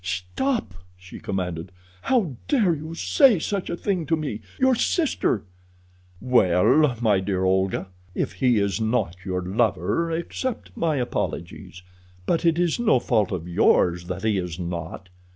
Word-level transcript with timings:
"Stop!" 0.03 0.73
she 0.97 1.19
commanded. 1.19 1.71
"How 2.01 2.35
dare 2.47 2.73
you 2.73 2.95
say 2.95 3.37
such 3.37 3.69
a 3.69 3.77
thing 3.77 4.07
to 4.07 4.15
me—your 4.15 4.73
sister!" 4.73 5.43
"Well, 6.19 6.97
my 6.99 7.19
dear 7.19 7.43
Olga, 7.45 7.89
if 8.15 8.31
he 8.31 8.57
is 8.57 8.81
not 8.81 9.15
your 9.23 9.43
lover, 9.43 10.09
accept 10.09 10.71
my 10.75 10.95
apologies; 10.95 11.83
but 12.25 12.45
it 12.45 12.57
is 12.57 12.79
no 12.79 12.97
fault 12.97 13.31
of 13.31 13.47
yours 13.47 14.05
that 14.07 14.23
he 14.23 14.39
is 14.39 14.57
not. 14.57 15.09